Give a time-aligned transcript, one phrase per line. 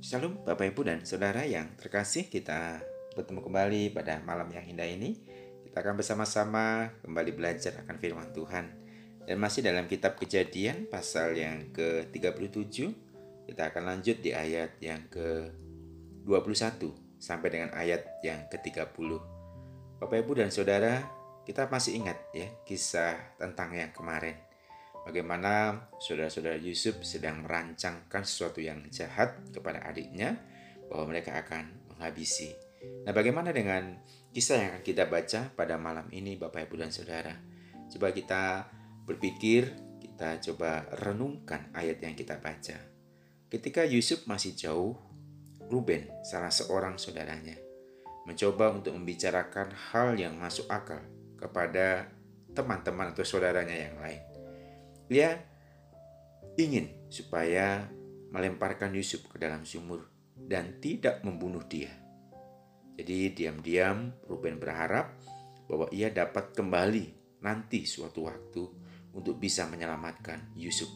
[0.00, 2.80] Shalom Bapak Ibu dan Saudara yang terkasih kita
[3.12, 5.20] bertemu kembali pada malam yang indah ini.
[5.60, 8.64] Kita akan bersama-sama kembali belajar akan firman Tuhan.
[9.28, 12.96] Dan masih dalam kitab kejadian pasal yang ke-37
[13.44, 16.80] Kita akan lanjut di ayat yang ke-21
[17.20, 19.20] sampai dengan ayat yang ke-30.
[20.00, 21.04] Bapak Ibu dan Saudara
[21.44, 24.49] kita masih ingat ya kisah tentang yang kemarin
[25.10, 30.38] bagaimana saudara-saudara Yusuf sedang merancangkan sesuatu yang jahat kepada adiknya
[30.86, 32.54] bahwa mereka akan menghabisi.
[33.02, 33.98] Nah, bagaimana dengan
[34.30, 37.34] kisah yang akan kita baca pada malam ini Bapak Ibu dan Saudara?
[37.90, 38.70] Coba kita
[39.02, 42.78] berpikir, kita coba renungkan ayat yang kita baca.
[43.50, 44.94] Ketika Yusuf masih jauh,
[45.66, 47.58] Ruben, salah seorang saudaranya,
[48.30, 51.02] mencoba untuk membicarakan hal yang masuk akal
[51.34, 52.06] kepada
[52.54, 54.29] teman-teman atau saudaranya yang lain.
[55.10, 55.34] Dia
[56.54, 57.90] ingin supaya
[58.30, 60.06] melemparkan Yusuf ke dalam sumur
[60.38, 61.90] dan tidak membunuh dia.
[62.94, 65.18] Jadi diam-diam Ruben berharap
[65.66, 68.62] bahwa ia dapat kembali nanti suatu waktu
[69.18, 70.86] untuk bisa menyelamatkan Yusuf.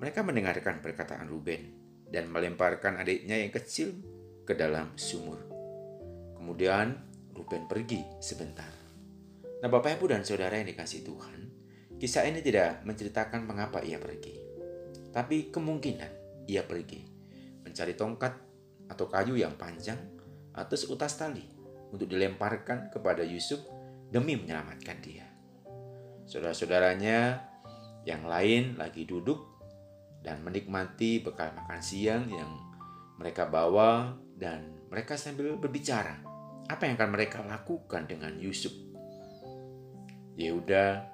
[0.00, 1.76] Mereka mendengarkan perkataan Ruben
[2.08, 4.00] dan melemparkan adiknya yang kecil
[4.48, 5.44] ke dalam sumur.
[6.40, 6.96] Kemudian
[7.36, 8.70] Ruben pergi sebentar.
[9.60, 11.43] Nah Bapak Ibu dan Saudara yang dikasih Tuhan,
[11.98, 14.34] Kisah ini tidak menceritakan mengapa ia pergi,
[15.14, 17.00] tapi kemungkinan ia pergi
[17.64, 18.34] mencari tongkat
[18.90, 19.96] atau kayu yang panjang
[20.52, 21.42] atau seutas tali
[21.90, 23.62] untuk dilemparkan kepada Yusuf
[24.12, 25.26] demi menyelamatkan dia.
[26.28, 27.40] Saudara-saudaranya
[28.04, 29.40] yang lain lagi duduk
[30.24, 32.50] dan menikmati bekal makan siang yang
[33.20, 36.20] mereka bawa dan mereka sambil berbicara
[36.64, 38.72] apa yang akan mereka lakukan dengan Yusuf.
[40.34, 41.13] Yehuda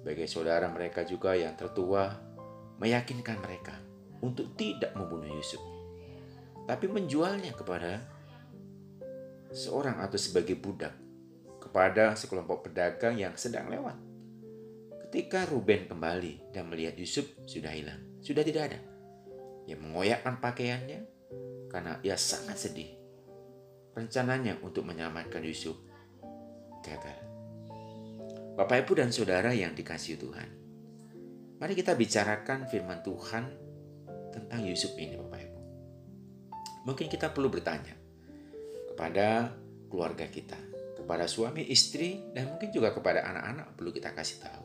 [0.00, 2.08] sebagai saudara mereka juga yang tertua
[2.80, 3.76] meyakinkan mereka
[4.24, 5.60] untuk tidak membunuh Yusuf,
[6.64, 8.00] tapi menjualnya kepada
[9.52, 10.96] seorang atau sebagai budak
[11.60, 13.94] kepada sekelompok pedagang yang sedang lewat.
[15.06, 18.80] Ketika Ruben kembali dan melihat Yusuf sudah hilang, sudah tidak ada.
[19.68, 21.00] Ia mengoyakkan pakaiannya
[21.68, 22.96] karena ia sangat sedih.
[23.92, 25.76] Rencananya untuk menyelamatkan Yusuf
[26.80, 27.39] gagal.
[28.60, 30.48] Bapak, Ibu, dan Saudara yang dikasih Tuhan.
[31.64, 33.48] Mari kita bicarakan firman Tuhan
[34.36, 35.60] tentang Yusuf ini Bapak Ibu.
[36.84, 37.96] Mungkin kita perlu bertanya
[38.92, 39.56] kepada
[39.88, 40.60] keluarga kita,
[40.92, 44.64] kepada suami, istri, dan mungkin juga kepada anak-anak perlu kita kasih tahu.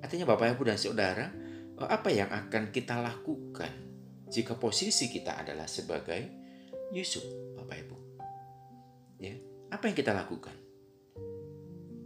[0.00, 1.28] Artinya Bapak Ibu dan Saudara,
[1.76, 3.72] apa yang akan kita lakukan
[4.32, 6.24] jika posisi kita adalah sebagai
[6.88, 7.96] Yusuf Bapak Ibu?
[9.20, 9.36] Ya,
[9.68, 10.63] apa yang kita lakukan?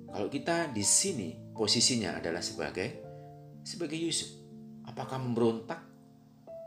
[0.09, 2.89] Kalau kita di sini posisinya adalah sebagai
[3.61, 4.33] sebagai Yusuf,
[4.89, 5.85] apakah memberontak?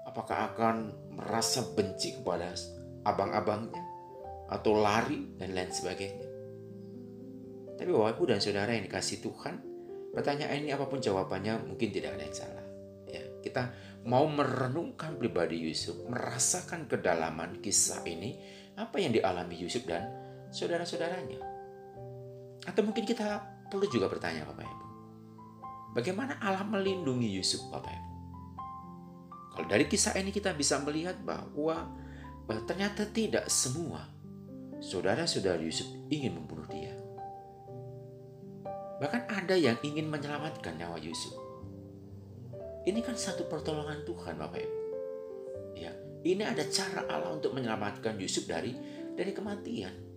[0.05, 0.75] Apakah akan
[1.15, 2.51] merasa benci kepada
[3.07, 3.81] abang-abangnya
[4.51, 6.27] atau lari dan lain sebagainya?
[7.79, 9.55] Tapi Bapak Ibu dan Saudara yang dikasih Tuhan,
[10.13, 12.65] pertanyaan ini apa pun jawabannya mungkin tidak ada yang salah.
[13.09, 13.73] Ya, kita
[14.05, 18.37] mau merenungkan pribadi Yusuf, merasakan kedalaman kisah ini,
[18.77, 20.05] apa yang dialami Yusuf dan
[20.53, 21.50] saudara-saudaranya.
[22.65, 23.41] Atau mungkin kita
[23.71, 24.85] perlu juga bertanya Bapak Ibu.
[25.97, 28.09] Bagaimana Allah melindungi Yusuf Bapak Ibu?
[29.51, 31.91] Kalau dari kisah ini kita bisa melihat bahwa,
[32.67, 34.07] ternyata tidak semua
[34.79, 36.95] saudara-saudara Yusuf ingin membunuh dia.
[39.01, 41.33] Bahkan ada yang ingin menyelamatkan nyawa Yusuf.
[42.85, 44.77] Ini kan satu pertolongan Tuhan Bapak Ibu.
[45.77, 48.73] Ya, ini ada cara Allah untuk menyelamatkan Yusuf dari
[49.17, 50.10] dari kematian.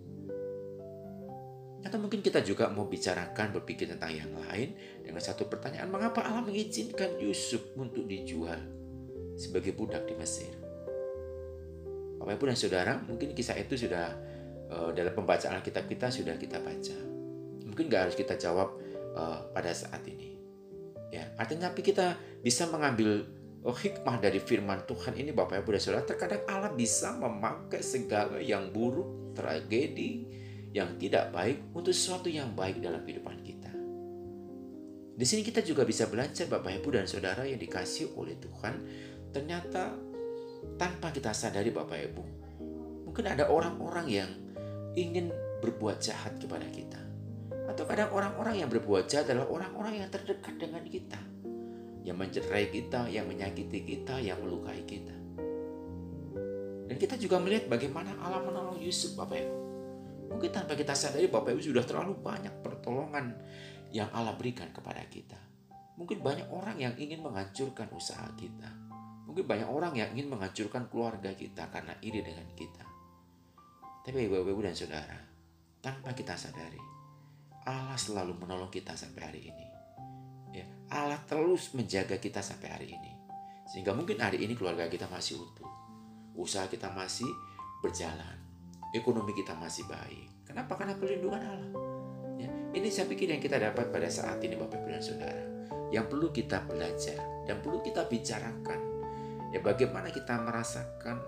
[1.85, 4.73] Atau mungkin kita juga mau bicarakan berpikir tentang yang lain
[5.05, 8.57] dengan satu pertanyaan, mengapa Allah mengizinkan Yusuf untuk dijual
[9.37, 10.49] sebagai budak di Mesir?
[12.17, 14.17] Bapak Ibu dan Saudara, mungkin kisah itu sudah
[14.73, 16.97] uh, dalam pembacaan kitab kita sudah kita baca.
[17.69, 18.81] Mungkin gak harus kita jawab
[19.13, 20.41] uh, pada saat ini.
[21.13, 23.29] Ya, artinya tapi kita bisa mengambil
[23.61, 26.01] oh, hikmah dari firman Tuhan ini Bapak Ibu dan Saudara.
[26.01, 30.25] Terkadang Allah bisa memakai segala yang buruk, tragedi,
[30.75, 33.71] yang tidak baik untuk sesuatu yang baik dalam kehidupan kita.
[35.15, 38.83] Di sini kita juga bisa belajar Bapak Ibu dan Saudara yang dikasih oleh Tuhan.
[39.31, 39.95] Ternyata
[40.75, 42.23] tanpa kita sadari Bapak Ibu.
[43.07, 44.27] Mungkin ada orang-orang yang
[44.99, 45.31] ingin
[45.63, 46.99] berbuat jahat kepada kita.
[47.71, 51.19] Atau kadang orang-orang yang berbuat jahat adalah orang-orang yang terdekat dengan kita.
[52.03, 55.15] Yang mencederai kita, yang menyakiti kita, yang melukai kita.
[56.91, 59.64] Dan kita juga melihat bagaimana Allah menolong Yusuf Bapak Ibu.
[60.29, 63.35] Mungkin tanpa kita sadari Bapak Ibu sudah terlalu banyak pertolongan
[63.93, 65.37] yang Allah berikan kepada kita.
[65.95, 68.67] Mungkin banyak orang yang ingin menghancurkan usaha kita.
[69.25, 72.85] Mungkin banyak orang yang ingin menghancurkan keluarga kita karena iri dengan kita.
[74.05, 75.17] Tapi ibu-ibu dan saudara,
[75.81, 76.77] tanpa kita sadari,
[77.65, 79.65] Allah selalu menolong kita sampai hari ini.
[80.53, 83.11] Ya, Allah terus menjaga kita sampai hari ini.
[83.65, 85.67] Sehingga mungkin hari ini keluarga kita masih utuh.
[86.37, 87.27] Usaha kita masih
[87.81, 88.44] berjalan.
[88.95, 90.47] Ekonomi kita masih baik.
[90.47, 90.79] Kenapa?
[90.79, 91.71] Karena perlindungan Allah.
[92.39, 95.43] Ya, ini saya pikir yang kita dapat pada saat ini Bapak Ibu dan Saudara.
[95.91, 98.79] Yang perlu kita belajar dan perlu kita bicarakan.
[99.51, 101.19] Ya bagaimana kita merasakan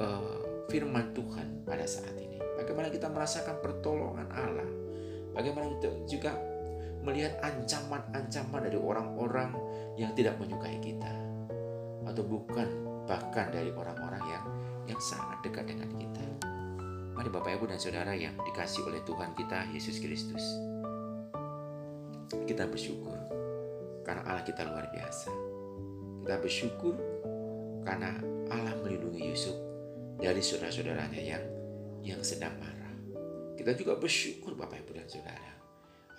[0.00, 2.40] uh, firman Tuhan pada saat ini.
[2.56, 4.70] Bagaimana kita merasakan pertolongan Allah.
[5.36, 6.32] Bagaimana kita juga
[7.04, 9.52] melihat ancaman-ancaman dari orang-orang
[10.00, 11.12] yang tidak menyukai kita
[12.04, 12.68] atau bukan
[13.04, 14.44] bahkan dari orang-orang yang
[14.88, 16.33] yang sangat dekat dengan kita.
[17.14, 20.42] Mari Bapak Ibu dan Saudara yang dikasih oleh Tuhan kita Yesus Kristus.
[22.44, 23.14] Kita bersyukur
[24.02, 25.30] karena Allah kita luar biasa.
[26.26, 26.98] Kita bersyukur
[27.86, 28.18] karena
[28.50, 29.54] Allah melindungi Yusuf
[30.18, 31.44] dari saudara-saudaranya yang
[32.02, 32.94] yang sedang marah.
[33.54, 35.52] Kita juga bersyukur Bapak Ibu dan Saudara.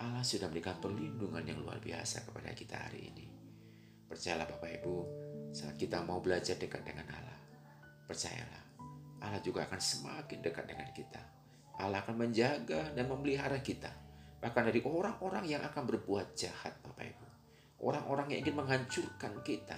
[0.00, 3.26] Allah sudah memberikan perlindungan yang luar biasa kepada kita hari ini.
[4.08, 4.96] Percayalah Bapak Ibu,
[5.52, 7.38] saat kita mau belajar dekat dengan Allah,
[8.08, 8.65] percayalah,
[9.20, 11.22] Allah juga akan semakin dekat dengan kita.
[11.76, 13.92] Allah akan menjaga dan memelihara kita.
[14.40, 17.26] Bahkan dari orang-orang yang akan berbuat jahat Bapak Ibu.
[17.84, 19.76] Orang-orang yang ingin menghancurkan kita.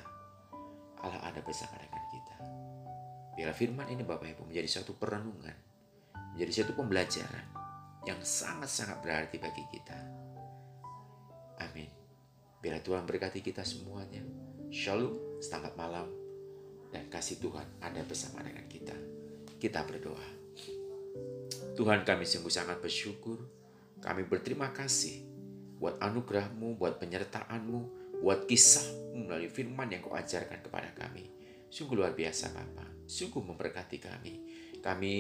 [1.03, 2.37] Allah ada bersama dengan kita.
[3.39, 5.55] Biarlah firman ini Bapak Ibu menjadi suatu perenungan.
[6.35, 7.47] Menjadi suatu pembelajaran
[8.07, 9.99] yang sangat-sangat berarti bagi kita.
[11.63, 11.91] Amin.
[12.63, 14.23] Biarlah Tuhan berkati kita semuanya.
[14.71, 16.07] Shalom, selamat malam,
[16.95, 19.18] dan kasih Tuhan ada bersama dengan kita.
[19.59, 20.29] Kita berdoa.
[21.75, 23.43] Tuhan kami sungguh sangat bersyukur.
[23.99, 25.27] Kami berterima kasih
[25.79, 27.81] buat anugerahmu, buat penyertaanmu,
[28.23, 31.27] buat kisahmu melalui firman yang kau ajarkan kepada kami.
[31.71, 33.07] Sungguh luar biasa Bapak.
[33.11, 34.35] Sungguh memberkati kami.
[34.79, 35.15] Kami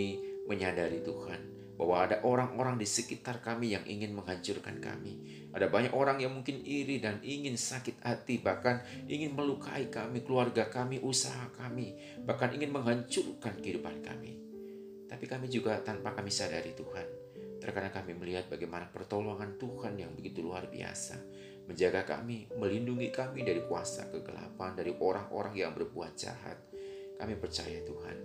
[0.46, 5.46] menyadari Tuhan bahwa ada orang-orang di sekitar kami yang ingin menghancurkan kami.
[5.54, 10.66] Ada banyak orang yang mungkin iri dan ingin sakit hati, bahkan ingin melukai kami, keluarga
[10.66, 11.94] kami, usaha kami,
[12.26, 14.42] bahkan ingin menghancurkan kehidupan kami.
[15.06, 17.06] Tapi kami juga tanpa kami sadari Tuhan,
[17.62, 21.14] terkadang kami melihat bagaimana pertolongan Tuhan yang begitu luar biasa,
[21.70, 26.58] menjaga kami, melindungi kami dari kuasa kegelapan, dari orang-orang yang berbuat jahat.
[27.22, 28.16] Kami percaya Tuhan,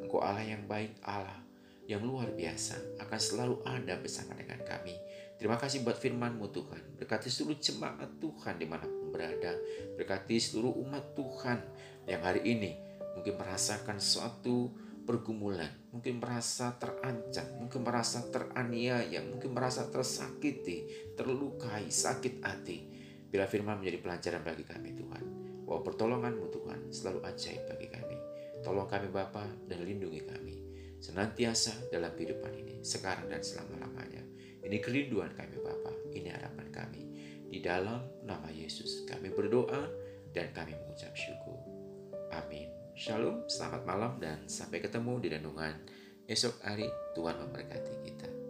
[0.00, 1.51] Engkau Allah yang baik, Allah
[1.90, 4.94] yang luar biasa akan selalu ada bersama dengan kami.
[5.34, 6.82] Terima kasih buat firman-Mu Tuhan.
[7.02, 9.58] Berkati seluruh jemaat Tuhan di mana pun berada.
[9.98, 11.58] Berkati seluruh umat Tuhan
[12.06, 12.78] yang hari ini
[13.18, 14.70] mungkin merasakan suatu
[15.02, 22.78] pergumulan, mungkin merasa terancam, mungkin merasa teraniaya, mungkin merasa tersakiti, terlukai, sakit hati.
[23.26, 25.24] Bila firman menjadi pelajaran bagi kami Tuhan,
[25.66, 28.16] bahwa pertolongan-Mu Tuhan selalu ajaib bagi kami.
[28.62, 30.61] Tolong kami Bapa dan lindungi kami
[31.02, 34.22] senantiasa dalam kehidupan ini, sekarang dan selama-lamanya.
[34.62, 37.02] Ini kerinduan kami Bapa, ini harapan kami.
[37.50, 39.90] Di dalam nama Yesus kami berdoa
[40.30, 41.58] dan kami mengucap syukur.
[42.32, 42.70] Amin.
[42.94, 45.74] Shalom, selamat malam dan sampai ketemu di renungan
[46.30, 46.86] esok hari.
[47.12, 48.41] Tuhan memberkati kita.